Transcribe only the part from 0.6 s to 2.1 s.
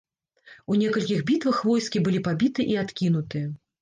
У некалькіх бітвах войскі